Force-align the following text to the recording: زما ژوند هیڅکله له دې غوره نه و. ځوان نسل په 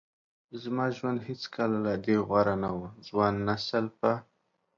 زما 0.61 0.85
ژوند 0.97 1.19
هیڅکله 1.29 1.77
له 1.85 1.93
دې 2.05 2.17
غوره 2.27 2.55
نه 2.63 2.69
و. 2.77 2.79
ځوان 3.07 3.33
نسل 3.47 3.85
په 3.97 4.11